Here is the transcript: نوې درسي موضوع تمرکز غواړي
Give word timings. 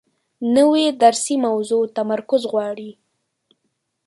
نوې 0.55 0.85
درسي 1.03 1.35
موضوع 1.45 1.83
تمرکز 1.97 2.41
غواړي 2.51 2.91